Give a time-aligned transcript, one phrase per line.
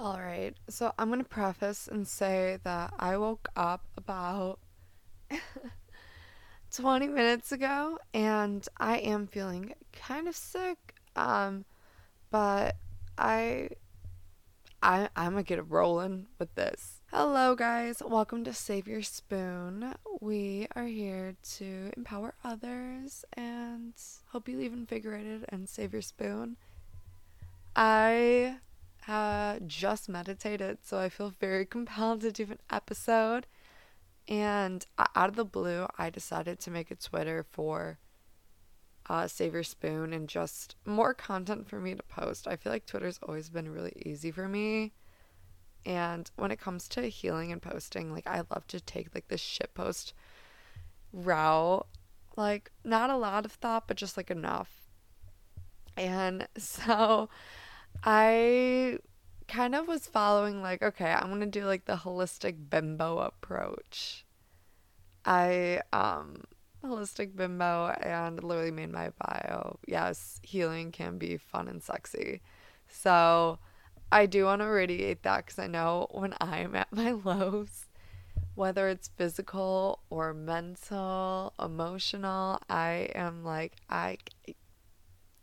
[0.00, 0.54] All right.
[0.70, 4.58] So I'm going to preface and say that I woke up about
[6.74, 10.94] 20 minutes ago and I am feeling kind of sick.
[11.16, 11.66] Um
[12.30, 12.76] but
[13.18, 13.68] I
[14.82, 17.02] I I'm going to get rolling with this.
[17.12, 18.02] Hello guys.
[18.02, 19.96] Welcome to Save Your Spoon.
[20.22, 23.92] We are here to empower others and
[24.28, 26.56] hope you leave invigorated and save your spoon.
[27.76, 28.60] I
[29.08, 33.46] uh, just meditated, so I feel very compelled to do an episode.
[34.28, 37.98] And out of the blue, I decided to make a Twitter for
[39.08, 42.46] uh, Save Your Spoon and just more content for me to post.
[42.46, 44.92] I feel like Twitter's always been really easy for me.
[45.84, 49.38] And when it comes to healing and posting, like I love to take like the
[49.38, 50.12] shit post
[51.12, 51.86] route.
[52.36, 54.70] Like not a lot of thought, but just like enough.
[55.96, 57.28] And so
[58.04, 58.98] I
[59.48, 64.24] kind of was following like, okay, I'm gonna do like the holistic bimbo approach.
[65.24, 66.44] I um
[66.84, 69.78] holistic bimbo and literally made my bio.
[69.86, 72.40] Yes, healing can be fun and sexy.
[72.88, 73.58] So
[74.12, 77.86] I do want to radiate that because I know when I'm at my lows,
[78.54, 84.18] whether it's physical or mental, emotional, I am like I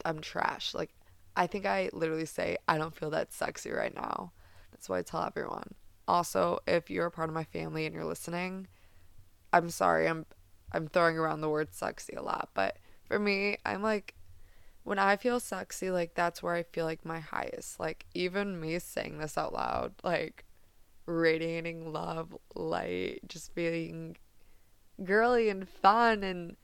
[0.05, 0.73] I'm trash.
[0.73, 0.91] Like
[1.37, 4.33] I think I literally say, I don't feel that sexy right now.
[4.71, 5.75] That's why I tell everyone.
[6.07, 8.67] Also, if you're a part of my family and you're listening,
[9.53, 10.07] I'm sorry.
[10.07, 10.25] I'm
[10.73, 14.15] I'm throwing around the word sexy a lot, but for me, I'm like
[14.83, 17.79] when I feel sexy, like that's where I feel like my highest.
[17.79, 20.45] Like even me saying this out loud, like
[21.05, 24.17] radiating love, light, just being
[25.03, 26.55] girly and fun and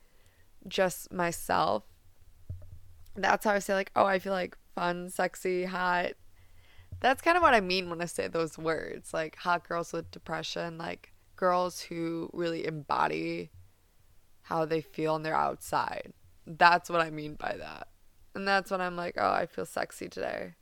[0.68, 1.84] just myself.
[3.16, 6.14] That's how I say like, oh, I feel like fun, sexy, hot.
[7.00, 9.14] That's kind of what I mean when I say those words.
[9.14, 13.52] Like hot girls with depression, like girls who really embody
[14.44, 16.14] how they feel on their outside.
[16.46, 17.88] That's what I mean by that.
[18.36, 20.56] And that's when I'm like, oh, I feel sexy today.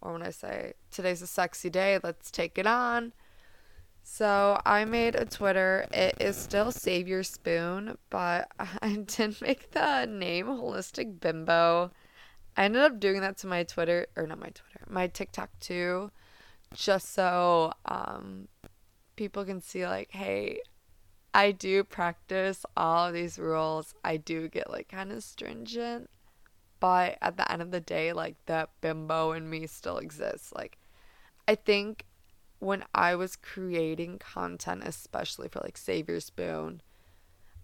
[0.00, 3.12] Or when I say, today's a sexy day, let's take it on.
[4.02, 5.86] So I made a Twitter.
[5.92, 11.90] It is still Save Your Spoon, but I didn't make the name Holistic Bimbo
[12.56, 16.10] I ended up doing that to my Twitter or not my Twitter, my TikTok too,
[16.74, 18.48] just so um,
[19.16, 20.60] people can see like, hey,
[21.34, 23.94] I do practice all of these rules.
[24.02, 26.08] I do get like kind of stringent,
[26.80, 30.52] but at the end of the day, like that bimbo in me still exists.
[30.54, 30.78] Like,
[31.46, 32.06] I think
[32.58, 36.80] when I was creating content, especially for like Save Your Spoon,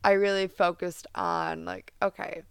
[0.05, 2.43] I really focused on like, okay,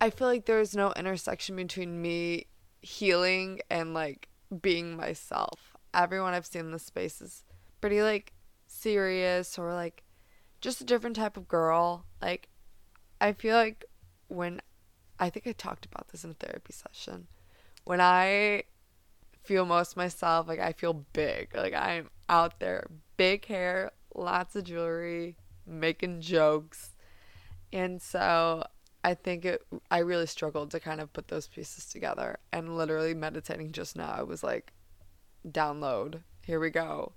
[0.00, 2.46] I feel like there's no intersection between me
[2.82, 4.28] healing and like
[4.60, 5.76] being myself.
[5.92, 7.44] Everyone I've seen in this space is
[7.80, 8.32] pretty like
[8.66, 10.02] serious or like
[10.60, 12.06] just a different type of girl.
[12.20, 12.48] Like
[13.20, 13.84] I feel like
[14.28, 14.60] when
[15.18, 17.28] I think I talked about this in a therapy session.
[17.84, 18.64] When I
[19.42, 21.54] feel most myself, like I feel big.
[21.54, 26.96] Like I'm out there, big hair, lots of jewelry, making jokes.
[27.72, 28.64] And so
[29.04, 33.12] I think it I really struggled to kind of put those pieces together and literally
[33.12, 34.72] meditating just now I was like
[35.46, 37.12] download here we go.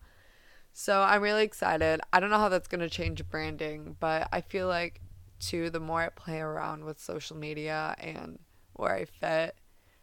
[0.73, 2.01] So I'm really excited.
[2.13, 4.99] I don't know how that's going to change branding but I feel like
[5.39, 8.37] too the more I play around with social media and
[8.73, 9.55] where I fit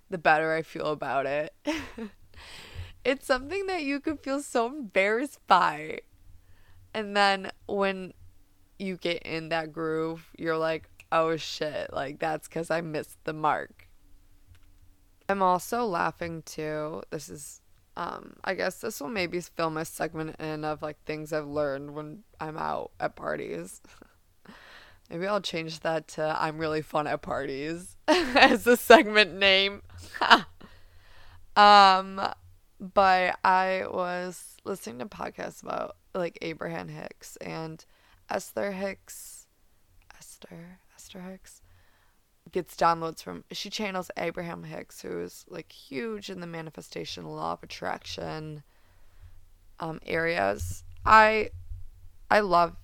[0.08, 1.54] the better I feel about it.
[3.04, 5.98] It's something that you could feel so embarrassed by.
[6.94, 8.14] And then when
[8.78, 13.32] you get in that groove you're like oh shit, like that's because I missed the
[13.32, 13.88] mark.
[15.28, 17.02] I'm also laughing too.
[17.10, 17.62] This is,
[17.96, 21.94] um, I guess this will maybe film a segment in of like things I've learned
[21.94, 23.80] when I'm out at parties.
[25.10, 29.82] maybe I'll change that to I'm really fun at parties as the segment name.
[31.56, 32.20] um,
[32.80, 37.84] but I was listening to podcasts about like Abraham Hicks and
[38.28, 39.46] Esther Hicks.
[40.18, 40.80] Esther.
[41.14, 41.62] Esther Hicks
[42.50, 47.52] gets downloads from she channels Abraham Hicks who is like huge in the manifestation law
[47.52, 48.62] of attraction
[49.80, 50.84] um areas.
[51.04, 51.50] I
[52.30, 52.76] I love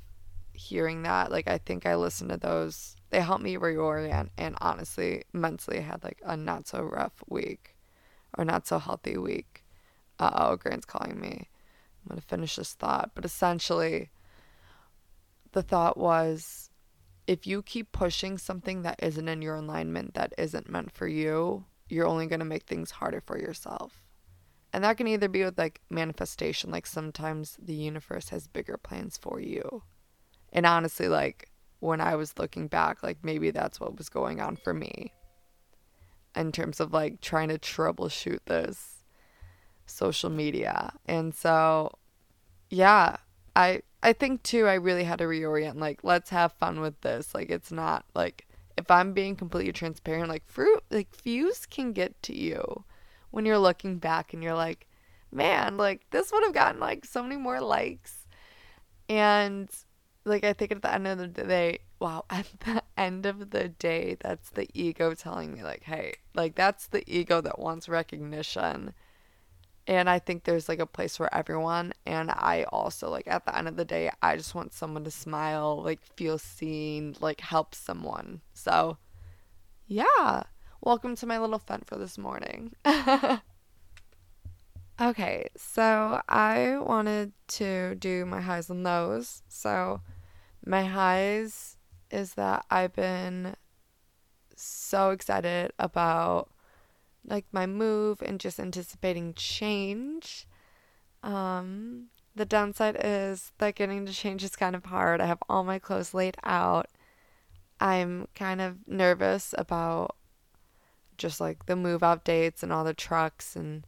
[0.53, 1.31] hearing that.
[1.31, 2.97] Like I think I listen to those.
[3.11, 7.77] They help me reorient and honestly mentally I had like a not so rough week
[8.39, 9.65] or not so healthy week.
[10.19, 11.49] Uh oh, Grant's calling me.
[12.03, 13.11] I'm gonna finish this thought.
[13.15, 14.11] But essentially
[15.53, 16.70] the thought was
[17.27, 21.65] if you keep pushing something that isn't in your alignment, that isn't meant for you,
[21.89, 24.03] you're only going to make things harder for yourself.
[24.73, 29.17] And that can either be with like manifestation, like sometimes the universe has bigger plans
[29.17, 29.83] for you.
[30.53, 31.51] And honestly, like
[31.81, 35.13] when I was looking back, like maybe that's what was going on for me
[36.37, 39.03] in terms of like trying to troubleshoot this
[39.87, 40.93] social media.
[41.07, 41.93] And so,
[42.69, 43.17] yeah,
[43.57, 47.35] I I think too I really had to reorient like let's have fun with this.
[47.35, 52.21] Like it's not like if I'm being completely transparent, like fruit like views can get
[52.25, 52.85] to you
[53.31, 54.87] when you're looking back and you're like,
[55.31, 58.27] man, like this would have gotten like so many more likes.
[59.09, 59.69] And
[60.25, 63.69] like I think at the end of the day, wow, at the end of the
[63.69, 68.95] day, that's the ego telling me like, hey, like that's the ego that wants recognition
[69.91, 71.93] and I think there's like a place for everyone.
[72.07, 75.11] And I also like at the end of the day, I just want someone to
[75.11, 78.41] smile, like feel seen, like help someone.
[78.55, 78.99] So,
[79.89, 80.45] yeah.
[80.81, 82.73] Welcome to my little fun for this morning.
[85.03, 89.43] okay, so I wanted to do my highs and lows.
[89.49, 90.03] So,
[90.65, 91.79] my highs
[92.13, 93.57] is that I've been
[94.55, 96.49] so excited about
[97.27, 100.47] like my move and just anticipating change.
[101.23, 105.21] Um, the downside is that getting to change is kind of hard.
[105.21, 106.89] I have all my clothes laid out.
[107.81, 110.17] I'm kind of nervous about
[111.17, 113.87] just like the move out dates and all the trucks and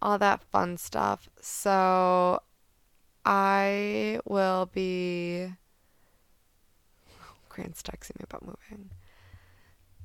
[0.00, 1.28] all that fun stuff.
[1.40, 2.42] So
[3.24, 5.48] I will be.
[7.48, 8.90] Grant's texting me about moving.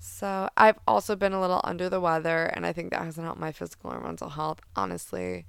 [0.09, 3.39] So I've also been a little under the weather, and I think that hasn't helped
[3.39, 5.45] my physical or mental health, honestly.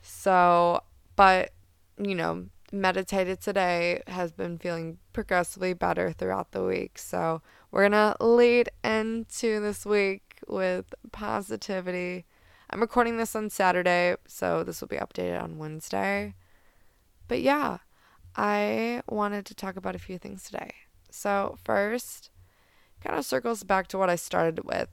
[0.00, 0.80] So,
[1.16, 1.50] but
[1.98, 6.96] you know, meditated today has been feeling progressively better throughout the week.
[6.98, 12.24] So we're gonna lead into this week with positivity.
[12.70, 16.34] I'm recording this on Saturday, so this will be updated on Wednesday.
[17.26, 17.78] But yeah,
[18.36, 20.72] I wanted to talk about a few things today.
[21.10, 22.30] So, first,
[23.02, 24.88] kind of circles back to what I started with.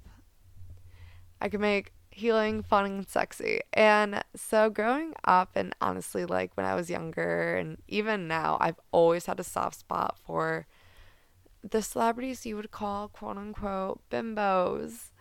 [1.42, 3.60] I can make healing fun and sexy.
[3.74, 8.80] And so growing up and honestly like when I was younger and even now I've
[8.92, 10.66] always had a soft spot for
[11.62, 15.12] the celebrities you would call quote unquote bimbos.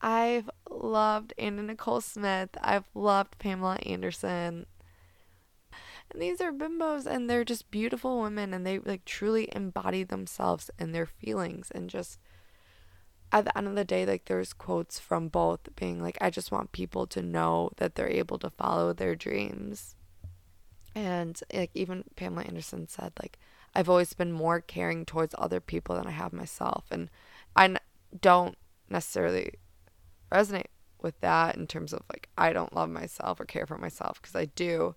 [0.00, 2.50] I've loved Anna Nicole Smith.
[2.62, 4.64] I've loved Pamela Anderson.
[6.10, 10.70] And these are bimbos and they're just beautiful women and they like truly embody themselves
[10.78, 12.18] and their feelings and just
[13.30, 16.50] at the end of the day, like there's quotes from both being like, I just
[16.50, 19.94] want people to know that they're able to follow their dreams.
[20.94, 23.38] And like even Pamela Anderson said, like,
[23.74, 26.86] I've always been more caring towards other people than I have myself.
[26.90, 27.10] And
[27.54, 27.78] I n-
[28.18, 28.56] don't
[28.88, 29.52] necessarily
[30.32, 30.66] resonate
[31.00, 34.34] with that in terms of like, I don't love myself or care for myself because
[34.34, 34.94] I do.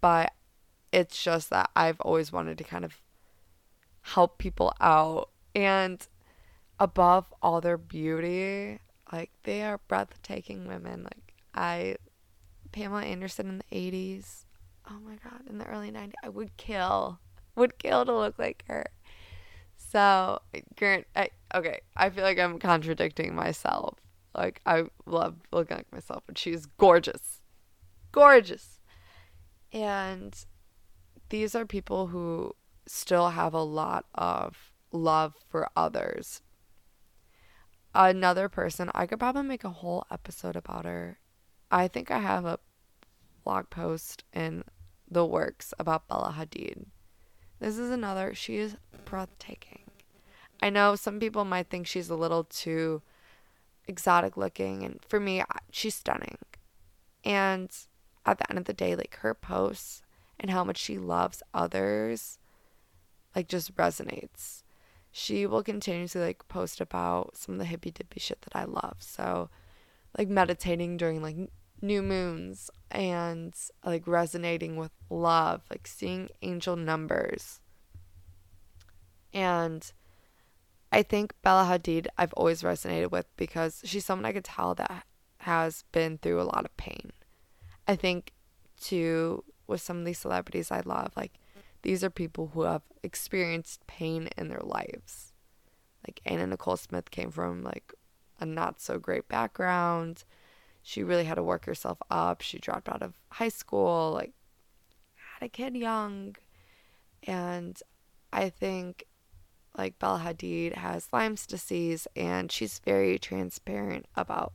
[0.00, 0.32] But
[0.92, 3.00] it's just that I've always wanted to kind of
[4.02, 5.30] help people out.
[5.54, 6.06] And
[6.78, 8.78] above all their beauty,
[9.12, 11.04] like they are breathtaking women.
[11.04, 11.96] Like I,
[12.72, 14.44] Pamela Anderson in the 80s.
[14.88, 17.18] Oh my God, in the early 90s, I would kill,
[17.56, 18.86] would kill to look like her.
[19.76, 20.40] So,
[20.76, 23.98] Grant, I, okay, I feel like I'm contradicting myself.
[24.34, 27.40] Like, I love looking like myself, but she's gorgeous.
[28.12, 28.80] Gorgeous.
[29.72, 30.36] And
[31.30, 32.54] these are people who
[32.86, 36.42] still have a lot of love for others
[37.96, 41.18] another person, I could probably make a whole episode about her.
[41.70, 42.58] I think I have a
[43.44, 44.64] blog post in
[45.10, 46.86] the works about Bella Hadid.
[47.58, 49.90] This is another, she is breathtaking.
[50.62, 53.02] I know some people might think she's a little too
[53.86, 56.38] exotic looking, and for me, she's stunning.
[57.24, 57.70] And
[58.24, 60.02] at the end of the day, like her posts
[60.38, 62.38] and how much she loves others,
[63.34, 64.62] like just resonates
[65.18, 68.96] she will continuously like post about some of the hippy dippy shit that I love.
[68.98, 69.48] So,
[70.18, 71.36] like meditating during like
[71.80, 77.60] new moons and like resonating with love, like seeing angel numbers.
[79.32, 79.90] And
[80.92, 85.06] I think Bella Hadid I've always resonated with because she's someone I could tell that
[85.38, 87.12] has been through a lot of pain.
[87.88, 88.34] I think
[88.78, 91.32] too with some of these celebrities I love, like
[91.86, 95.32] these are people who have experienced pain in their lives.
[96.04, 97.94] Like Anna Nicole Smith came from like
[98.40, 100.24] a not so great background.
[100.82, 102.40] She really had to work herself up.
[102.40, 104.32] She dropped out of high school, like
[105.14, 106.34] had a kid young.
[107.22, 107.80] And
[108.32, 109.04] I think
[109.78, 114.54] like Bella Hadid has Lyme's disease and she's very transparent about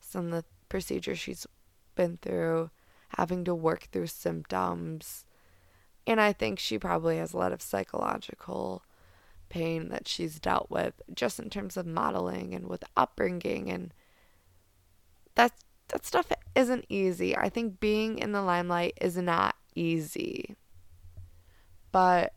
[0.00, 1.46] some of the procedures she's
[1.94, 2.70] been through,
[3.16, 5.26] having to work through symptoms.
[6.06, 8.82] And I think she probably has a lot of psychological
[9.48, 13.92] pain that she's dealt with just in terms of modeling and with upbringing and
[15.34, 15.52] that
[15.88, 17.36] that stuff isn't easy.
[17.36, 20.56] I think being in the limelight is not easy.
[21.92, 22.32] But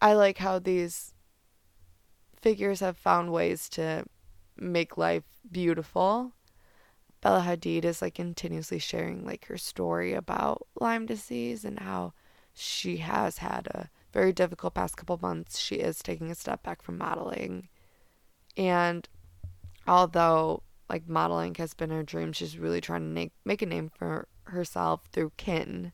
[0.00, 1.14] I like how these
[2.40, 4.04] figures have found ways to
[4.56, 6.32] make life beautiful.
[7.22, 12.12] Bella Hadid is like continuously sharing like her story about Lyme disease and how
[12.54, 15.58] she has had a very difficult past couple months.
[15.58, 17.68] She is taking a step back from modeling.
[18.56, 19.08] And
[19.86, 23.90] although like modeling has been her dream, she's really trying to make, make a name
[23.94, 25.92] for herself through kin,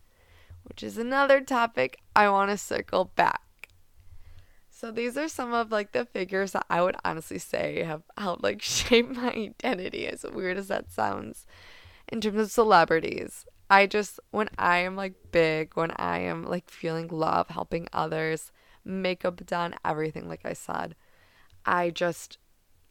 [0.65, 3.43] which is another topic I want to circle back.
[4.71, 8.43] So these are some of like the figures that I would honestly say have helped
[8.43, 11.47] like shape my identity as weird as that sounds
[12.09, 13.45] in terms of celebrities.
[13.71, 18.51] I just, when I am like big, when I am like feeling love, helping others,
[18.85, 20.95] makeup done, everything, like I said,
[21.67, 22.39] I just,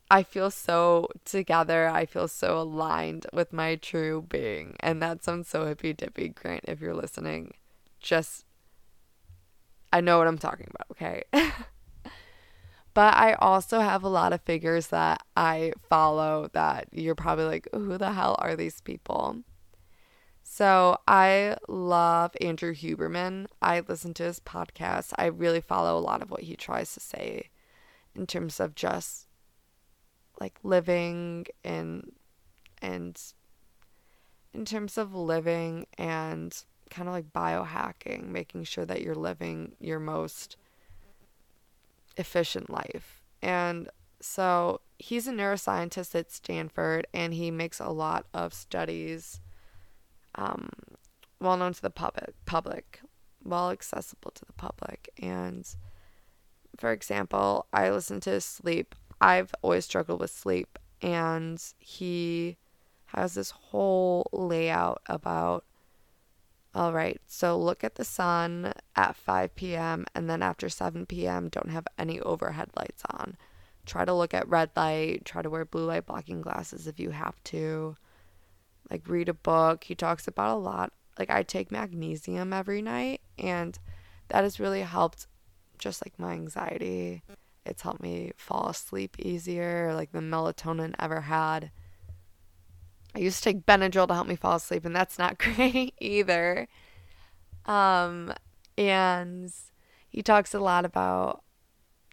[0.09, 1.89] I feel so together.
[1.89, 4.75] I feel so aligned with my true being.
[4.79, 7.55] And that sounds so hippy dippy, Grant, if you're listening.
[7.99, 8.45] Just,
[9.91, 11.23] I know what I'm talking about, okay?
[12.93, 17.67] but I also have a lot of figures that I follow that you're probably like,
[17.73, 19.43] who the hell are these people?
[20.49, 23.47] So I love Andrew Huberman.
[23.61, 25.13] I listen to his podcast.
[25.15, 27.49] I really follow a lot of what he tries to say
[28.15, 29.27] in terms of just
[30.39, 32.11] like living and
[32.81, 33.21] and
[34.53, 39.99] in terms of living and kind of like biohacking, making sure that you're living your
[39.99, 40.55] most
[42.15, 43.21] efficient life.
[43.43, 43.89] And
[44.21, 49.41] so he's a neuroscientist at Stanford and he makes a lot of studies
[50.37, 50.69] um,
[51.39, 53.01] well known to the public, public,
[53.43, 55.09] well accessible to the public.
[55.21, 55.67] And
[56.77, 58.95] for example, I listen to sleep.
[59.19, 62.57] I've always struggled with sleep, and he
[63.07, 65.65] has this whole layout about
[66.75, 70.05] all right, so look at the sun at 5 p.m.
[70.13, 73.35] and then after 7 p.m., don't have any overhead lights on.
[73.87, 77.09] Try to look at red light, try to wear blue light blocking glasses if you
[77.09, 77.95] have to
[78.89, 79.83] like read a book.
[79.83, 80.93] He talks about a lot.
[81.17, 83.77] Like I take magnesium every night and
[84.29, 85.27] that has really helped
[85.77, 87.23] just like my anxiety.
[87.65, 91.71] It's helped me fall asleep easier, like the melatonin ever had.
[93.15, 96.67] I used to take Benadryl to help me fall asleep and that's not great either.
[97.65, 98.33] Um
[98.77, 99.51] and
[100.07, 101.43] he talks a lot about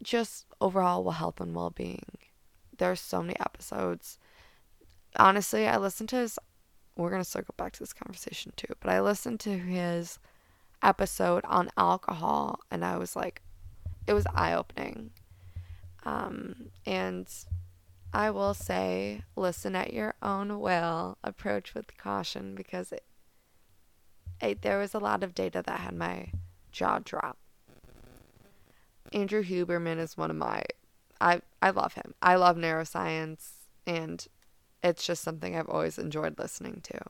[0.02, 2.04] just overall well health and well-being.
[2.76, 4.18] There's so many episodes.
[5.16, 6.38] Honestly, I listened to his
[6.96, 10.18] we're going to circle back to this conversation too, but I listened to his
[10.82, 13.42] episode on alcohol and I was like,
[14.06, 15.10] it was eye opening.
[16.04, 17.26] Um, and
[18.12, 23.04] I will say, listen at your own will, approach with caution because it,
[24.40, 26.30] it, there was a lot of data that had my
[26.70, 27.38] jaw drop.
[29.12, 30.64] Andrew Huberman is one of my
[31.20, 32.14] I I love him.
[32.20, 33.50] I love neuroscience
[33.86, 34.26] and
[34.84, 37.00] it's just something I've always enjoyed listening to.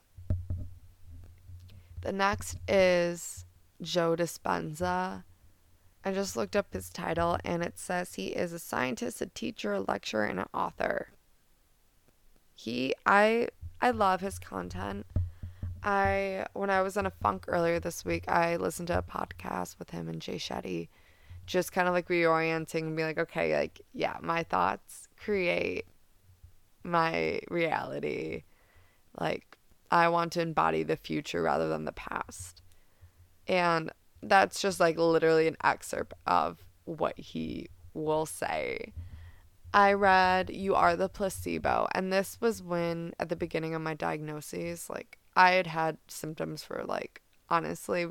[2.02, 3.44] The next is
[3.82, 5.24] Joe Dispenza.
[6.04, 9.72] I just looked up his title and it says he is a scientist, a teacher,
[9.72, 11.08] a lecturer, and an author.
[12.54, 13.48] He I
[13.80, 15.06] I love his content.
[15.82, 19.80] I when I was in a funk earlier this week, I listened to a podcast
[19.80, 20.88] with him and Jay Shetty,
[21.46, 25.86] just kind of like reorienting and be like, okay, like yeah, my thoughts create
[26.84, 28.44] my reality.
[29.18, 29.58] Like,
[29.90, 32.62] I want to embody the future rather than the past.
[33.46, 33.90] And
[34.22, 38.92] that's just like literally an excerpt of what he will say.
[39.72, 43.94] I read You Are the Placebo, and this was when, at the beginning of my
[43.94, 48.06] diagnoses, like I had had symptoms for like, honestly,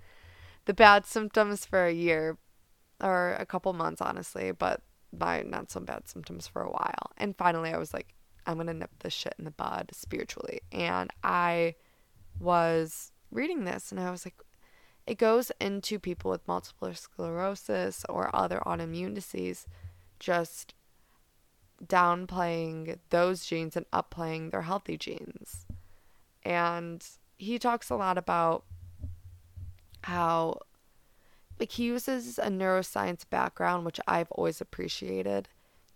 [0.64, 2.38] the bad symptoms for a year
[3.00, 4.80] or a couple months, honestly, but
[5.18, 7.12] my not so bad symptoms for a while.
[7.16, 8.14] And finally, I was like,
[8.46, 10.60] I'm going to nip this shit in the bud spiritually.
[10.72, 11.74] And I
[12.40, 14.34] was reading this and I was like,
[15.06, 19.66] it goes into people with multiple sclerosis or other autoimmune disease
[20.20, 20.74] just
[21.84, 25.66] downplaying those genes and upplaying their healthy genes.
[26.44, 27.04] And
[27.36, 28.64] he talks a lot about
[30.04, 30.60] how
[31.58, 35.48] like he uses a neuroscience background which I've always appreciated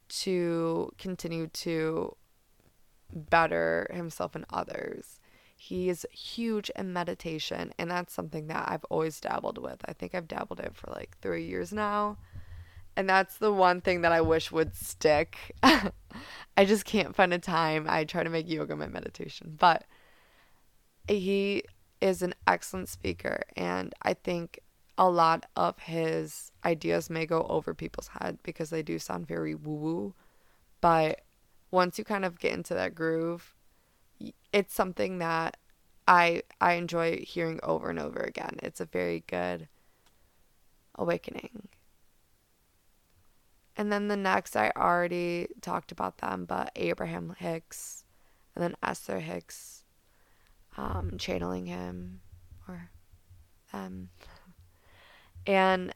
[0.08, 2.16] to continue to
[3.12, 5.20] better himself and others.
[5.56, 9.80] He is huge in meditation, and that's something that I've always dabbled with.
[9.86, 12.18] I think I've dabbled it for like three years now.
[12.94, 15.36] And that's the one thing that I wish would stick.
[15.62, 17.86] I just can't find a time.
[17.88, 19.84] I try to make yoga my meditation, but
[21.08, 21.64] he
[22.00, 24.60] is an excellent speaker, and I think
[24.98, 29.54] a lot of his ideas may go over people's head because they do sound very
[29.54, 30.14] woo woo.
[30.80, 31.22] But
[31.70, 33.54] once you kind of get into that groove,
[34.52, 35.58] it's something that
[36.08, 38.56] I I enjoy hearing over and over again.
[38.62, 39.68] It's a very good
[40.94, 41.68] awakening.
[43.76, 48.04] And then the next I already talked about them, but Abraham Hicks
[48.54, 49.84] and then Esther Hicks
[50.78, 52.20] um, channeling him
[52.66, 52.90] or
[53.72, 54.08] them.
[55.46, 55.94] And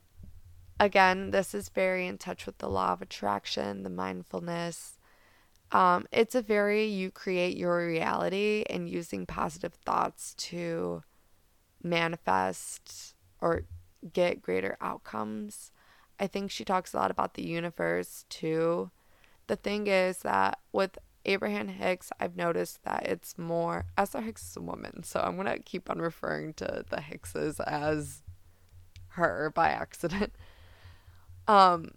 [0.78, 4.98] again, this is very in touch with the law of attraction, the mindfulness.
[5.72, 11.02] Um, it's a very you create your reality and using positive thoughts to
[11.82, 13.62] manifest or
[14.12, 15.70] get greater outcomes.
[16.18, 18.90] I think she talks a lot about the universe too.
[19.46, 24.56] The thing is that with Abraham Hicks, I've noticed that it's more Esther Hicks is
[24.56, 28.22] a woman, so I'm gonna keep on referring to the Hickses as
[29.10, 30.32] her by accident.
[31.48, 31.92] Um,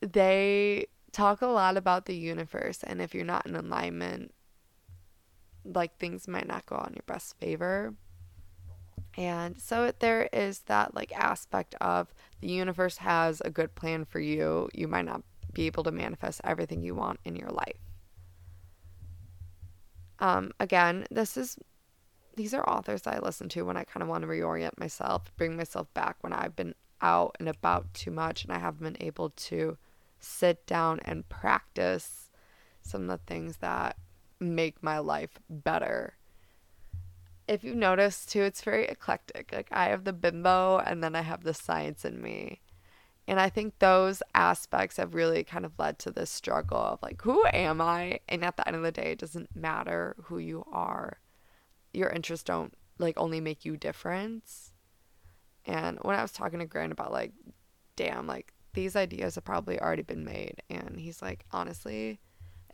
[0.00, 4.32] they talk a lot about the universe, and if you're not in alignment,
[5.64, 7.94] like things might not go on your best favor.
[9.16, 14.20] And so there is that like aspect of the universe has a good plan for
[14.20, 14.68] you.
[14.74, 15.22] You might not
[15.52, 17.80] be able to manifest everything you want in your life.
[20.18, 21.58] Um, again, this is
[22.36, 25.56] these are authors I listen to when I kind of want to reorient myself, bring
[25.56, 29.30] myself back when I've been out and about too much and I haven't been able
[29.30, 29.76] to
[30.20, 32.30] sit down and practice
[32.82, 33.96] some of the things that
[34.38, 36.16] make my life better.
[37.48, 39.50] If you notice too, it's very eclectic.
[39.52, 42.60] Like I have the bimbo and then I have the science in me.
[43.28, 47.22] And I think those aspects have really kind of led to this struggle of like,
[47.22, 48.20] who am I?
[48.28, 51.18] And at the end of the day, it doesn't matter who you are.
[51.96, 54.44] Your interests don't like only make you different.
[55.64, 57.32] And when I was talking to Grant about like,
[57.96, 60.62] damn, like these ideas have probably already been made.
[60.68, 62.20] And he's like, honestly,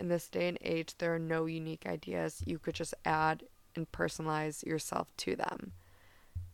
[0.00, 2.42] in this day and age, there are no unique ideas.
[2.44, 3.44] You could just add
[3.76, 5.72] and personalize yourself to them.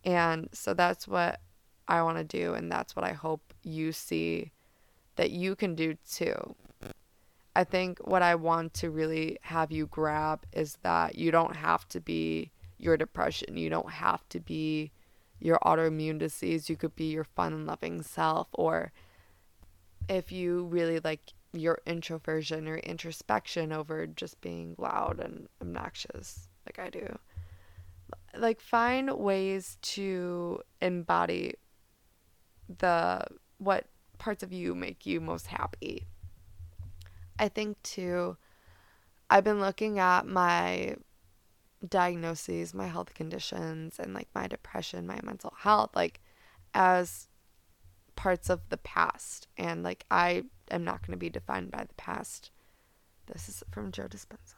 [0.04, 1.40] And so that's what
[1.88, 2.52] I want to do.
[2.52, 4.52] And that's what I hope you see
[5.16, 6.54] that you can do too.
[7.56, 11.88] I think what I want to really have you grab is that you don't have
[11.88, 13.56] to be your depression.
[13.56, 14.92] You don't have to be
[15.40, 16.68] your autoimmune disease.
[16.68, 18.48] You could be your fun and loving self.
[18.52, 18.92] Or
[20.08, 26.78] if you really like your introversion or introspection over just being loud and obnoxious, like
[26.78, 27.18] I do.
[28.36, 31.54] Like, find ways to embody
[32.78, 33.24] the
[33.58, 33.86] what
[34.18, 36.06] parts of you make you most happy.
[37.38, 38.36] I think too
[39.30, 40.96] I've been looking at my
[41.86, 46.20] diagnoses, my health conditions and like my depression, my mental health like
[46.74, 47.28] as
[48.16, 51.94] parts of the past and like I am not going to be defined by the
[51.94, 52.50] past.
[53.26, 54.54] This is from Joe Dispenza.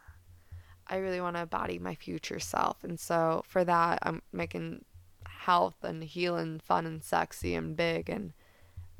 [0.87, 4.85] I really want to embody my future self and so for that I'm making
[5.27, 8.33] health and healing fun and sexy and big and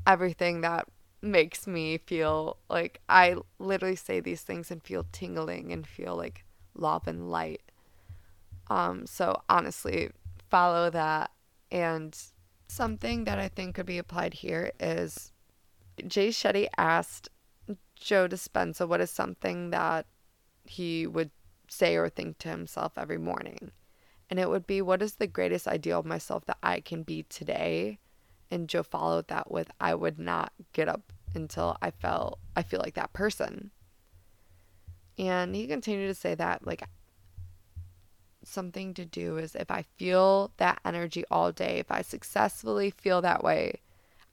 [0.05, 0.87] everything that
[1.21, 6.43] makes me feel like I literally say these things and feel tingling and feel like
[6.73, 7.70] love and light.
[8.71, 10.11] Um, so honestly,
[10.49, 11.31] follow that.
[11.71, 12.17] And
[12.69, 15.33] something that I think could be applied here is
[16.07, 17.27] Jay Shetty asked
[17.95, 20.05] Joe Dispenza what is something that
[20.63, 21.31] he would
[21.67, 23.71] say or think to himself every morning.
[24.29, 27.23] And it would be, what is the greatest ideal of myself that I can be
[27.23, 27.99] today?
[28.49, 32.79] And Joe followed that with, I would not get up until I felt, I feel
[32.79, 33.71] like that person.
[35.17, 36.83] And he continued to say that, like,
[38.43, 43.21] something to do is if I feel that energy all day, if I successfully feel
[43.21, 43.81] that way,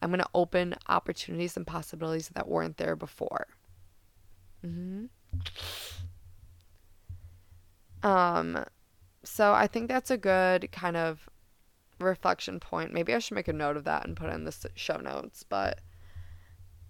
[0.00, 3.48] I'm going to open opportunities and possibilities that weren't there before.
[4.64, 5.06] Mm-hmm.
[8.02, 8.64] Um,
[9.24, 11.28] so I think that's a good kind of
[11.98, 12.92] reflection point.
[12.92, 15.42] Maybe I should make a note of that and put it in the show notes.
[15.42, 15.80] But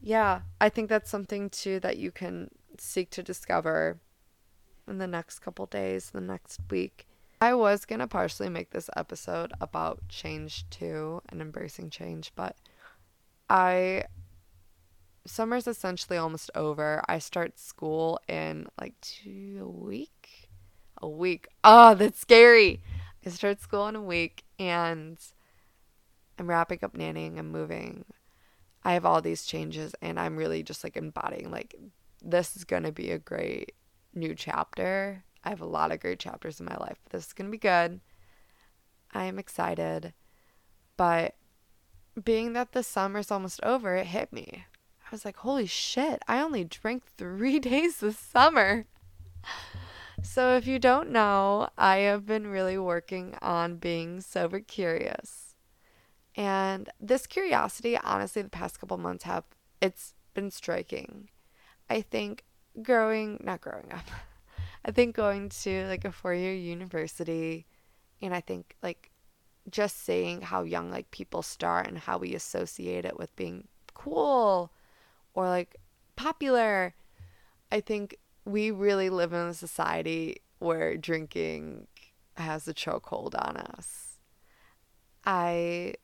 [0.00, 3.98] yeah, I think that's something too that you can seek to discover
[4.88, 7.06] in the next couple days, the next week.
[7.40, 12.56] I was going to partially make this episode about change too and embracing change, but
[13.48, 14.04] I
[15.26, 17.02] summer's essentially almost over.
[17.08, 20.48] I start school in like two a week
[21.02, 21.48] a week.
[21.64, 22.82] Oh, that's scary.
[23.24, 25.18] I start school in a week and
[26.38, 27.38] I'm wrapping up nannying.
[27.38, 28.04] I'm moving.
[28.84, 31.74] I have all these changes and I'm really just like embodying like
[32.22, 33.74] this is going to be a great
[34.18, 35.24] new chapter.
[35.44, 36.98] I have a lot of great chapters in my life.
[37.10, 38.00] This is going to be good.
[39.12, 40.12] I am excited.
[40.96, 41.36] But
[42.22, 44.64] being that the summer's almost over, it hit me.
[45.04, 48.86] I was like, holy shit, I only drank three days this summer.
[50.22, 55.54] So, if you don't know, I have been really working on being sober curious.
[56.34, 59.44] And this curiosity, honestly, the past couple months have
[59.80, 61.28] it's been striking.
[61.88, 62.44] I think
[62.82, 64.04] growing, not growing up.
[64.84, 67.66] I think going to like a four-year university
[68.22, 69.10] and I think like
[69.70, 74.72] just seeing how young like people start and how we associate it with being cool
[75.34, 75.76] or like
[76.16, 76.94] popular.
[77.70, 81.86] I think we really live in a society where drinking
[82.36, 84.18] has a chokehold on us.
[85.24, 85.94] I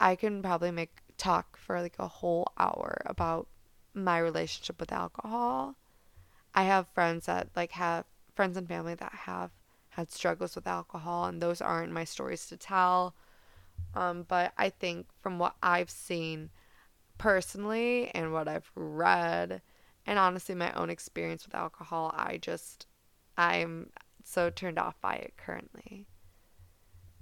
[0.00, 3.48] I can probably make talk for like a whole hour about
[3.94, 5.76] my relationship with alcohol.
[6.54, 9.50] I have friends that like have friends and family that have
[9.90, 13.14] had struggles with alcohol and those aren't my stories to tell.
[13.94, 16.50] Um, but I think from what I've seen
[17.16, 19.60] personally and what I've read
[20.06, 22.86] and honestly my own experience with alcohol, I just
[23.36, 23.90] I'm
[24.24, 26.06] so turned off by it currently.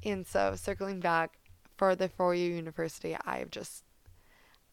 [0.04, 1.38] And so circling back
[1.76, 3.84] for the four year university, I've just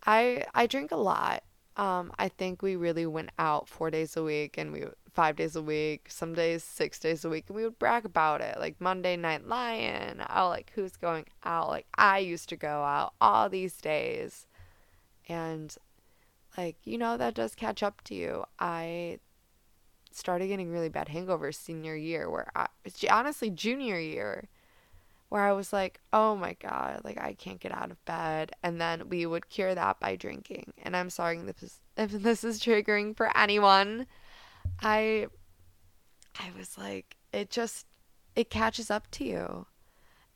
[0.05, 1.43] I I drink a lot.
[1.75, 5.55] Um, I think we really went out four days a week and we five days
[5.55, 8.59] a week, some days six days a week, and we would brag about it.
[8.59, 11.69] Like Monday Night Lion, oh, like who's going out?
[11.69, 14.47] Like I used to go out all these days,
[15.29, 15.75] and
[16.57, 18.43] like, you know, that does catch up to you.
[18.59, 19.19] I
[20.11, 22.67] started getting really bad hangovers senior year, where I,
[23.09, 24.47] honestly, junior year,
[25.33, 28.51] where I was like, oh my God, like I can't get out of bed.
[28.61, 30.73] And then we would cure that by drinking.
[30.83, 34.05] And I'm sorry if this, if this is triggering for anyone.
[34.79, 35.25] I,
[36.39, 37.87] I was like, it just,
[38.35, 39.65] it catches up to you.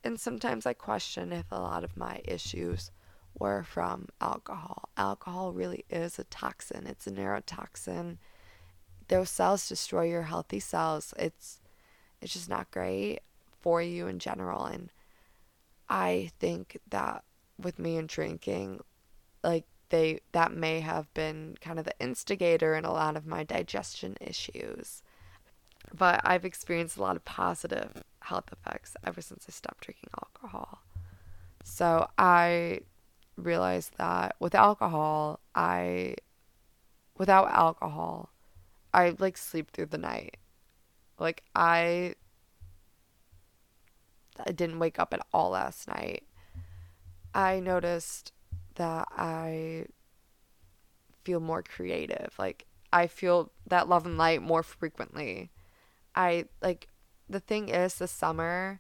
[0.04, 2.90] And sometimes I question if a lot of my issues
[3.38, 4.90] were from alcohol.
[4.98, 6.88] Alcohol really is a toxin.
[6.88, 8.18] It's a neurotoxin.
[9.10, 11.14] Those cells destroy your healthy cells.
[11.20, 11.62] It's
[12.20, 13.20] it's just not great
[13.68, 14.90] for you in general and
[15.90, 17.26] I think that
[17.60, 18.80] with me and drinking
[19.44, 23.44] like they that may have been kind of the instigator in a lot of my
[23.44, 25.04] digestion issues.
[25.94, 30.80] But I've experienced a lot of positive health effects ever since I stopped drinking alcohol.
[31.66, 32.80] So I
[33.36, 36.16] realized that with alcohol, I
[37.18, 38.30] without alcohol,
[38.94, 40.38] I like sleep through the night.
[41.20, 42.16] Like I
[44.46, 46.24] I didn't wake up at all last night.
[47.34, 48.32] I noticed
[48.76, 49.86] that I
[51.24, 52.34] feel more creative.
[52.40, 55.52] Like I feel that love and light more frequently.
[56.16, 56.88] I like
[57.30, 58.80] the thing is the summer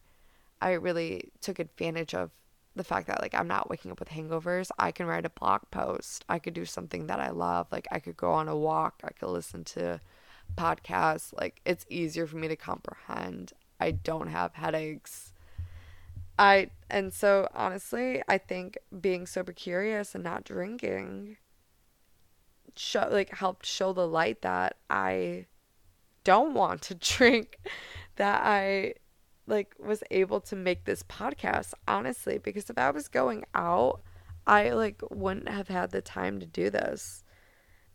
[0.62, 2.32] I really took advantage of
[2.76, 5.62] the fact that like I'm not waking up with hangovers, I can write a blog
[5.72, 6.24] post.
[6.30, 7.67] I could do something that I love.
[7.72, 10.00] Like I could go on a walk, I could listen to
[10.56, 11.34] podcasts.
[11.34, 13.54] Like it's easier for me to comprehend.
[13.80, 15.34] I don't have headaches.
[16.38, 21.38] I and so honestly, I think being sober curious and not drinking
[22.76, 25.47] show like helped show the light that I
[26.23, 27.58] don't want to drink
[28.17, 28.93] that I
[29.47, 34.02] like was able to make this podcast honestly because if I was going out
[34.45, 37.23] I like wouldn't have had the time to do this.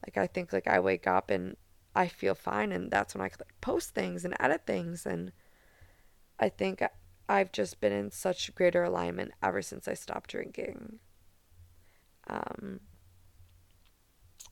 [0.04, 1.56] Like I think like I wake up and
[1.94, 5.32] I feel fine and that's when I could like post things and edit things and
[6.38, 6.82] I think
[7.32, 10.98] I've just been in such greater alignment ever since I stopped drinking.
[12.26, 12.80] Um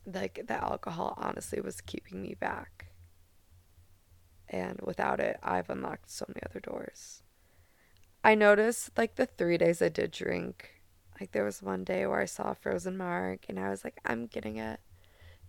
[0.06, 2.90] like the alcohol honestly was keeping me back
[4.50, 7.22] and without it, I've unlocked so many other doors.
[8.24, 10.82] I noticed like the three days I did drink,
[11.20, 14.26] like there was one day where I saw Frozen marg and I was like, I'm
[14.26, 14.80] getting it.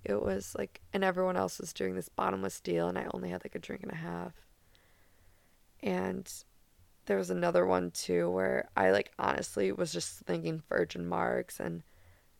[0.03, 3.43] It was like, and everyone else was doing this bottomless deal, and I only had
[3.45, 4.33] like a drink and a half.
[5.83, 6.31] And
[7.11, 11.83] there was another one too where I like honestly was just thinking Virgin margs, and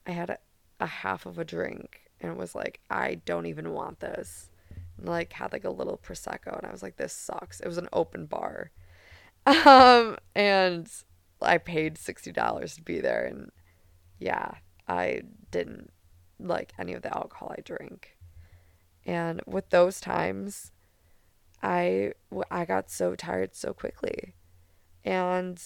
[0.08, 0.38] I had a,
[0.80, 4.50] a half of a drink and was like, I don't even want this
[4.98, 7.60] And, like had like a little prosecco and I was like this sucks.
[7.60, 8.72] It was an open bar.
[9.46, 10.90] Um and
[11.42, 13.52] I paid $60 to be there and
[14.20, 14.52] yeah,
[14.88, 15.92] I didn't
[16.40, 18.16] like any of the alcohol I drink.
[19.06, 20.72] And with those times
[21.62, 22.14] I
[22.50, 24.34] I got so tired so quickly.
[25.04, 25.62] And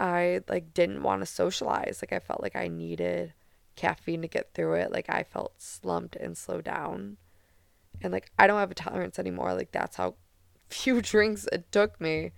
[0.00, 2.00] I like didn't want to socialize.
[2.02, 3.34] Like I felt like I needed
[3.76, 4.92] caffeine to get through it.
[4.92, 7.16] Like I felt slumped and slowed down.
[8.00, 9.54] And like I don't have a tolerance anymore.
[9.54, 10.14] Like that's how
[10.68, 12.32] few drinks it took me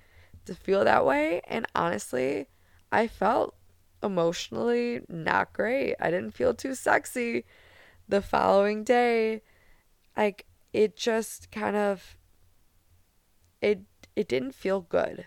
[0.47, 1.43] to feel that way.
[1.47, 2.47] And honestly,
[2.91, 3.55] I felt
[4.03, 5.97] emotionally not great.
[6.01, 7.45] I didn't feel too sexy
[8.09, 9.43] the following day.
[10.17, 12.17] Like it just kind of
[13.61, 13.81] it
[14.17, 15.27] it didn't feel good.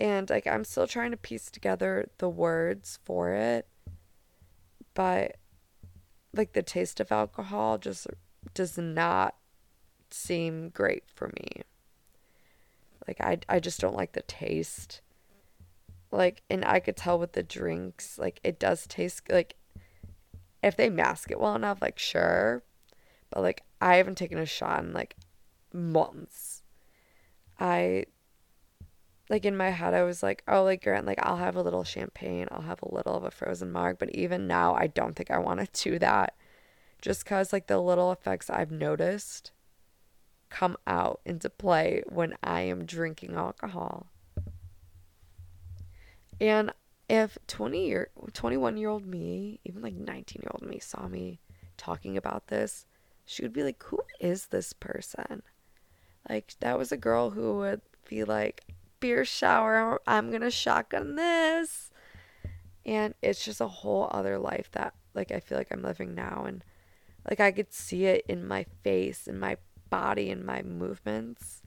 [0.00, 3.66] And like I'm still trying to piece together the words for it.
[4.94, 5.36] But
[6.32, 8.06] like the taste of alcohol just
[8.54, 9.34] does not
[10.10, 11.62] seem great for me.
[13.06, 15.00] Like I I just don't like the taste.
[16.10, 19.56] Like and I could tell with the drinks, like it does taste like
[20.62, 22.62] if they mask it well enough, like sure.
[23.30, 25.16] But like I haven't taken a shot in like
[25.72, 26.62] months.
[27.58, 28.06] I
[29.30, 31.84] like in my head I was like, oh like Grant, like I'll have a little
[31.84, 35.30] champagne, I'll have a little of a frozen marg, but even now I don't think
[35.30, 36.34] I want to do that.
[37.00, 39.52] Just cause like the little effects I've noticed
[40.50, 44.06] come out into play when I am drinking alcohol.
[46.40, 46.72] And
[47.08, 51.40] if 20 year 21 year old me, even like 19 year old me saw me
[51.76, 52.86] talking about this,
[53.24, 55.42] she would be like, "Who is this person?"
[56.28, 58.64] Like that was a girl who would be like,
[59.00, 61.90] "Beer shower, I'm going to shotgun this."
[62.84, 66.44] And it's just a whole other life that like I feel like I'm living now
[66.46, 66.64] and
[67.28, 69.56] like I could see it in my face in my
[69.90, 71.62] body in my movements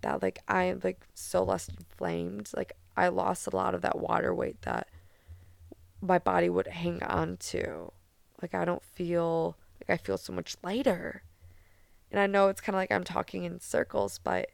[0.00, 2.50] that like I am like so less inflamed.
[2.56, 4.88] Like I lost a lot of that water weight that
[6.00, 7.92] my body would hang on to.
[8.40, 11.22] Like I don't feel like I feel so much lighter.
[12.10, 14.50] And I know it's kind of like I'm talking in circles, but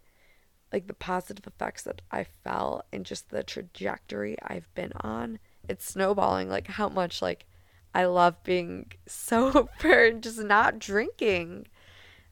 [0.74, 5.88] like the positive effects that I felt and just the trajectory I've been on, it's
[5.88, 7.46] snowballing like how much like
[7.94, 9.68] I love being sober
[10.06, 11.68] and just not drinking.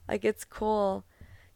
[0.09, 1.05] Like it's cool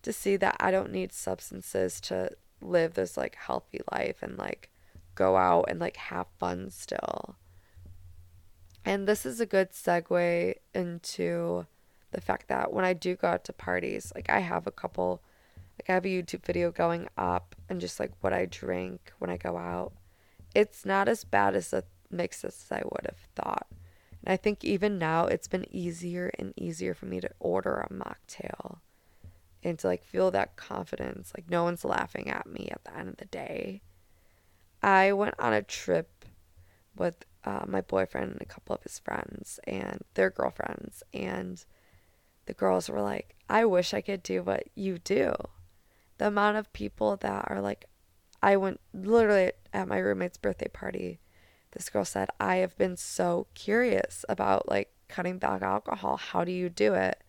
[0.01, 4.69] to see that I don't need substances to live this like healthy life and like
[5.13, 7.35] go out and like have fun still.
[8.85, 11.67] And this is a good segue into
[12.11, 15.21] the fact that when I do go out to parties, like I have a couple,
[15.79, 19.29] like I have a YouTube video going up and just like what I drink when
[19.29, 19.93] I go out.
[20.55, 23.67] It's not as bad as the mix as I would have thought.
[24.23, 27.93] And I think even now it's been easier and easier for me to order a
[27.93, 28.79] mocktail
[29.63, 31.31] and to like feel that confidence.
[31.37, 33.81] Like no one's laughing at me at the end of the day.
[34.81, 36.25] I went on a trip
[36.95, 41.63] with uh, my boyfriend and a couple of his friends and their girlfriends, and
[42.45, 45.33] the girls were like, I wish I could do what you do.
[46.17, 47.85] The amount of people that are like,
[48.41, 51.19] I went literally at my roommate's birthday party
[51.71, 56.17] this girl said, I have been so curious about like cutting back alcohol.
[56.17, 57.21] How do you do it?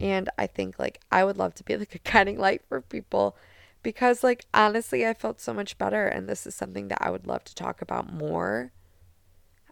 [0.00, 3.36] And I think like I would love to be like a guiding light for people
[3.82, 7.26] because like honestly I felt so much better and this is something that I would
[7.26, 8.72] love to talk about more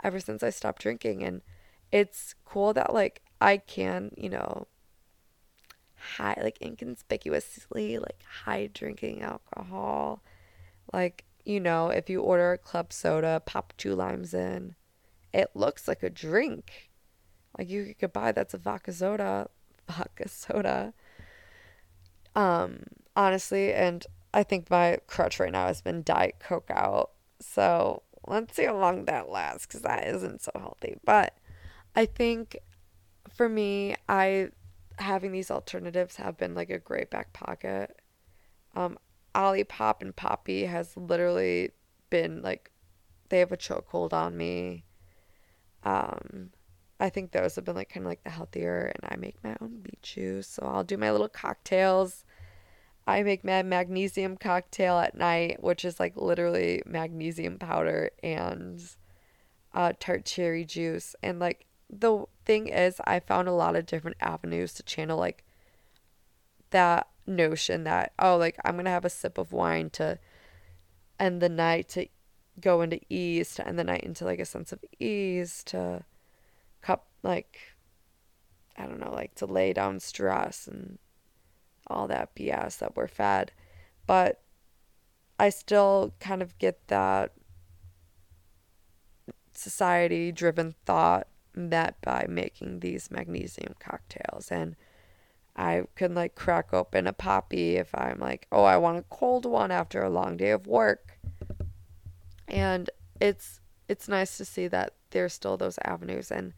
[0.04, 1.42] ever since I stopped drinking and
[1.90, 4.68] it's cool that like I can, you know,
[6.00, 10.22] hide like inconspicuously like high drinking alcohol.
[10.92, 14.74] Like you know, if you order a club soda, pop two limes in,
[15.32, 16.90] it looks like a drink.
[17.56, 19.48] Like you could buy that's a vodka soda,
[19.88, 20.94] vodka soda.
[22.34, 22.84] Um,
[23.16, 27.10] honestly, and I think my crutch right now has been Diet Coke out.
[27.40, 30.96] So let's see how long that lasts because that isn't so healthy.
[31.04, 31.34] But
[31.96, 32.58] I think
[33.28, 34.50] for me, I
[35.00, 38.00] having these alternatives have been like a great back pocket.
[38.74, 38.98] Um,
[39.34, 41.70] Olipop and Poppi has literally
[42.10, 42.70] been like
[43.28, 44.84] they have a chokehold on me.
[45.84, 46.50] Um,
[46.98, 49.56] I think those have been like kind of like the healthier, and I make my
[49.60, 52.24] own beet juice, so I'll do my little cocktails.
[53.06, 58.82] I make my magnesium cocktail at night, which is like literally magnesium powder and
[59.72, 61.16] uh, tart cherry juice.
[61.22, 65.44] And like the thing is, I found a lot of different avenues to channel like
[66.70, 70.18] that notion that oh like i'm gonna have a sip of wine to
[71.18, 72.07] end the night to
[72.61, 76.03] go into ease to end the night into like a sense of ease to
[76.83, 77.59] cup like
[78.76, 80.98] i don't know like to lay down stress and
[81.87, 83.53] all that bs that we're fed.
[84.07, 84.40] But
[85.38, 87.33] i still kind of get that
[89.53, 94.76] society driven thought met by making these magnesium cocktails and
[95.56, 99.44] I can like crack open a Poppi if I'm like, oh, I want a cold
[99.44, 101.18] one after a long day of work.
[102.48, 102.88] And
[103.20, 106.54] it's it's nice to see that there's still those avenues and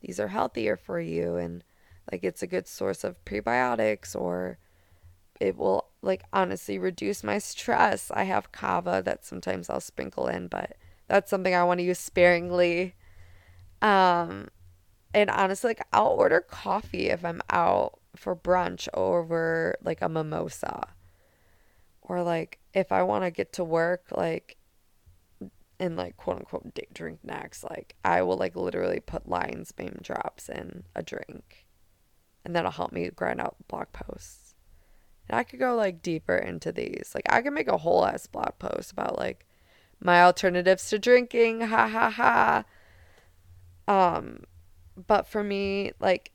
[0.00, 1.64] these are healthier for you and
[2.10, 4.58] like it's a good source of prebiotics or
[5.40, 8.10] it will like honestly reduce my stress.
[8.14, 10.76] I have kava that sometimes I'll sprinkle in, but
[11.08, 12.94] that's something I want to use sparingly.
[13.86, 14.48] Um
[15.14, 20.88] and honestly like I'll order coffee if I'm out for brunch over like a mimosa.
[22.02, 24.56] Or like if I want to get to work like
[25.78, 29.98] and like quote unquote day drink next, like I will like literally put lion's mane
[30.02, 31.66] drops in a drink.
[32.44, 34.54] And that'll help me grind out blog posts.
[35.28, 37.12] And I could go like deeper into these.
[37.14, 39.46] Like I could make a whole ass blog post about like
[40.00, 41.60] my alternatives to drinking.
[41.62, 42.64] Ha ha ha.
[43.88, 44.44] Um
[45.06, 46.32] but for me, like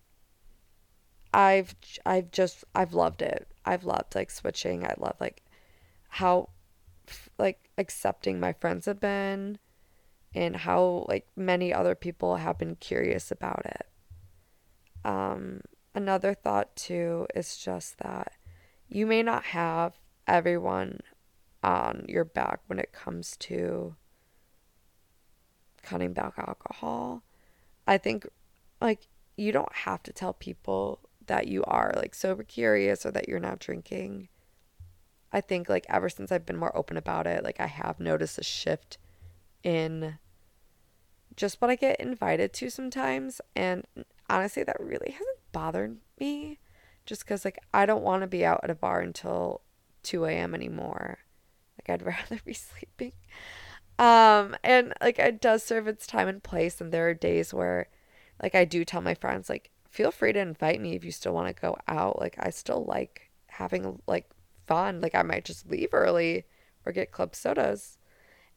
[1.33, 3.47] I've I've just I've loved it.
[3.65, 4.85] I've loved like switching.
[4.85, 5.43] I love like
[6.09, 6.49] how
[7.37, 9.57] like accepting my friends have been
[10.33, 13.87] and how like many other people have been curious about it.
[15.03, 15.61] Um
[15.95, 18.33] another thought too is just that
[18.87, 19.95] you may not have
[20.27, 20.99] everyone
[21.63, 23.95] on your back when it comes to
[25.81, 27.23] cutting back alcohol.
[27.87, 28.27] I think
[28.79, 33.27] like you don't have to tell people that you are like sober curious or that
[33.27, 34.29] you're not drinking.
[35.31, 38.37] I think like ever since I've been more open about it, like I have noticed
[38.37, 38.97] a shift
[39.63, 40.17] in
[41.35, 43.39] just what I get invited to sometimes.
[43.55, 43.85] And
[44.29, 46.59] honestly, that really hasn't bothered me
[47.05, 49.61] just because like I don't want to be out at a bar until
[50.03, 50.53] 2 a.m.
[50.53, 51.19] anymore.
[51.77, 53.13] Like I'd rather be sleeping.
[54.01, 56.81] Um, and like it does serve its time and place.
[56.81, 57.87] And there are days where
[58.41, 61.33] like I do tell my friends, like, feel free to invite me if you still
[61.33, 62.19] want to go out.
[62.19, 64.27] Like I still like having like
[64.65, 65.01] fun.
[65.01, 66.45] Like I might just leave early
[66.83, 67.99] or get club sodas.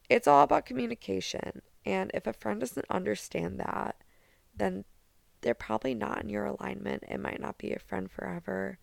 [0.09, 1.61] It's all about communication.
[1.85, 3.97] And if a friend doesn't understand that,
[4.55, 4.83] then
[5.41, 7.03] they're probably not in your alignment.
[7.07, 8.79] It might not be a friend forever.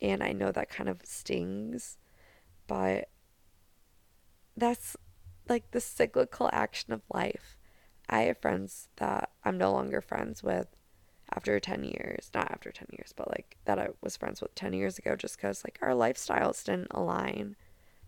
[0.00, 1.96] And I know that kind of stings,
[2.66, 3.08] but
[4.56, 4.96] that's
[5.48, 7.56] like the cyclical action of life.
[8.08, 10.68] I have friends that I'm no longer friends with
[11.34, 14.72] after 10 years not after 10 years but like that i was friends with 10
[14.72, 17.56] years ago just because like our lifestyles didn't align.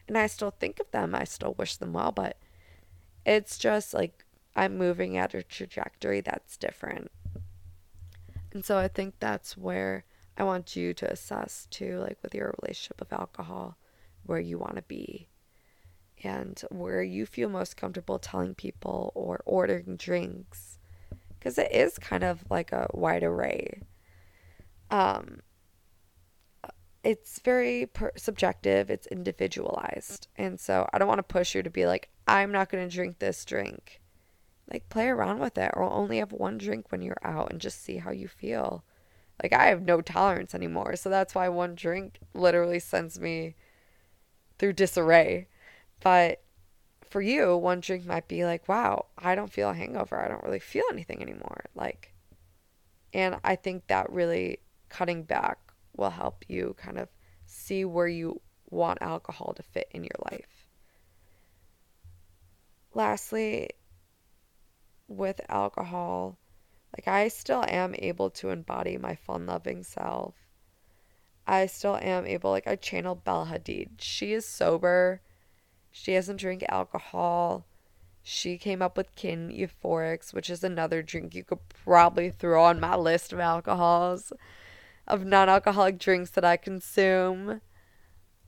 [0.07, 2.38] And i still think of them i still wish them well but
[3.25, 7.11] it's just like i'm moving at a trajectory that's different.
[8.53, 10.05] And so i think that's where
[10.37, 13.79] i want you to assess too like with your relationship of alcohol
[14.25, 15.29] where you want to be
[16.25, 20.79] and where you feel most comfortable telling people or ordering drinks
[21.39, 23.83] because it is kind of like a wide array.
[24.91, 25.41] Um,
[27.03, 30.29] it's very per- subjective, it's individualized.
[30.37, 32.95] And so I don't want to push you to be like, I'm not going to
[32.95, 34.01] drink this drink.
[34.73, 37.85] Like, play around with it or only have one drink when you're out and just
[37.85, 38.83] see how you feel.
[39.43, 40.97] Like, I have no tolerance anymore.
[40.97, 43.55] So that's why one drink literally sends me
[44.59, 45.49] through disarray.
[46.05, 46.43] But
[47.09, 50.23] for you, one drink might be like, wow, I don't feel a hangover.
[50.23, 51.64] I don't really feel anything anymore.
[51.75, 52.14] Like,
[53.14, 54.59] and I think that really
[54.90, 55.59] cutting back
[55.97, 57.09] will help you kind of
[57.47, 60.67] see where you want alcohol to fit in your life.
[62.93, 63.71] Lastly,
[65.09, 66.38] with alcohol,
[66.95, 70.35] like I still am able to embody my fun loving self.
[71.47, 73.90] I still am able, like, I channel Bella Hadid.
[73.99, 75.21] She is sober
[75.97, 77.65] she doesn't drink alcohol.
[78.21, 82.81] She came up with kin euphorics, which is another drink you could probably throw on
[82.81, 84.33] my list of alcohols,
[85.07, 87.61] of non alcoholic drinks that I consume.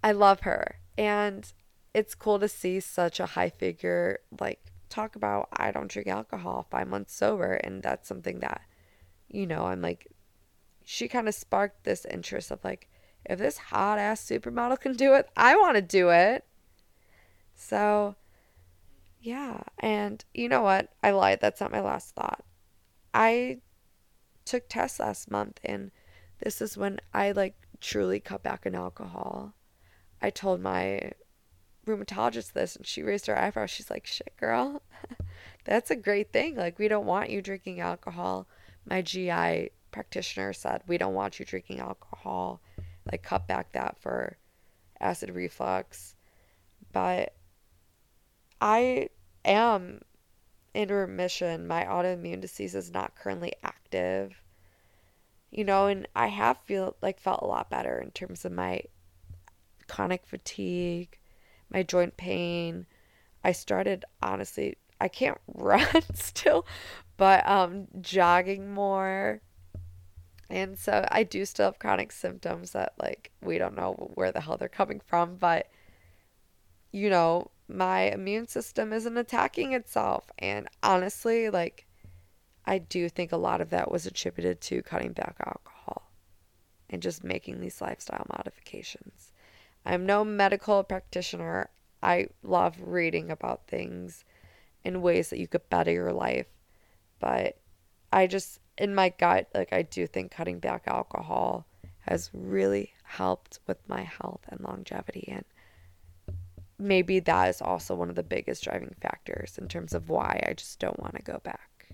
[0.02, 0.80] I love her.
[0.98, 1.52] And
[1.94, 6.66] it's cool to see such a high figure like talk about I don't drink alcohol,
[6.68, 7.52] five months sober.
[7.52, 8.62] And that's something that,
[9.28, 10.08] you know, I'm like,
[10.84, 12.88] she kind of sparked this interest of like,
[13.24, 16.44] if this hot ass supermodel can do it, I want to do it.
[17.56, 18.14] So,
[19.20, 19.60] yeah.
[19.80, 20.92] And you know what?
[21.02, 21.40] I lied.
[21.40, 22.44] That's not my last thought.
[23.12, 23.58] I
[24.44, 25.90] took tests last month, and
[26.44, 29.54] this is when I like truly cut back on alcohol.
[30.22, 31.12] I told my
[31.86, 33.70] rheumatologist this, and she raised her eyebrows.
[33.70, 34.82] She's like, shit, girl.
[35.64, 36.56] That's a great thing.
[36.56, 38.46] Like, we don't want you drinking alcohol.
[38.84, 42.60] My GI practitioner said, we don't want you drinking alcohol.
[43.10, 44.36] Like, cut back that for
[45.00, 46.14] acid reflux.
[46.92, 47.34] But
[48.60, 49.08] I
[49.44, 50.00] am
[50.74, 51.66] in remission.
[51.66, 54.40] My autoimmune disease is not currently active.
[55.50, 58.82] you know, and I have feel like felt a lot better in terms of my
[59.88, 61.18] chronic fatigue,
[61.70, 62.86] my joint pain.
[63.44, 66.66] I started honestly, I can't run still,
[67.16, 69.40] but um jogging more.
[70.48, 74.40] And so I do still have chronic symptoms that like we don't know where the
[74.40, 75.68] hell they're coming from, but
[76.92, 80.30] you know, my immune system isn't attacking itself.
[80.38, 81.86] And honestly, like
[82.64, 86.10] I do think a lot of that was attributed to cutting back alcohol
[86.90, 89.32] and just making these lifestyle modifications.
[89.84, 91.70] I'm no medical practitioner.
[92.02, 94.24] I love reading about things
[94.84, 96.46] in ways that you could better your life.
[97.20, 97.58] But
[98.12, 101.66] I just, in my gut, like I do think cutting back alcohol
[102.00, 105.28] has really helped with my health and longevity.
[105.32, 105.44] And
[106.78, 110.52] maybe that is also one of the biggest driving factors in terms of why I
[110.54, 111.88] just don't want to go back.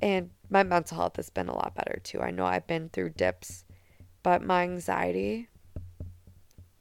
[0.00, 2.20] And my mental health has been a lot better too.
[2.20, 3.64] I know I've been through dips,
[4.22, 5.48] but my anxiety,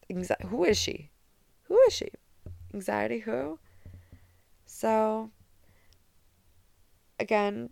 [0.10, 1.12] anxiety who is she?
[1.64, 2.10] Who is she?
[2.74, 3.60] Anxiety who?
[4.66, 5.30] So
[7.20, 7.70] again,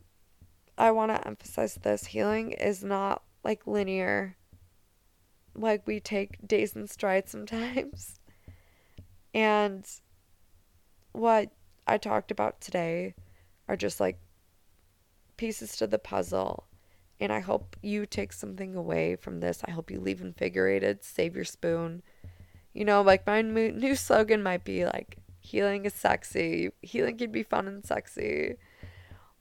[0.77, 4.35] I want to emphasize this healing is not like linear.
[5.55, 8.18] Like we take days and strides sometimes.
[9.33, 9.85] And
[11.11, 11.51] what
[11.87, 13.15] I talked about today
[13.67, 14.19] are just like
[15.37, 16.65] pieces to the puzzle.
[17.19, 19.61] And I hope you take something away from this.
[19.65, 22.01] I hope you leave invigorated, save your spoon.
[22.73, 26.69] You know, like my new slogan might be like, healing is sexy.
[26.81, 28.55] Healing can be fun and sexy.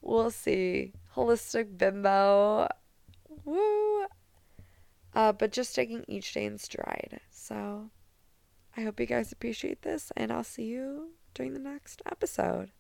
[0.01, 0.93] We'll see.
[1.15, 2.69] Holistic bimbo.
[3.45, 4.07] Woo.
[5.15, 7.21] Uh, but just taking each day in stride.
[7.31, 7.91] So
[8.79, 12.71] I hope you guys appreciate this, and I'll see you during the next episode.